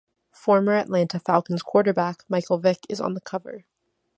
[0.33, 3.65] Former Atlanta Falcons quarterback Michael Vick is on the cover.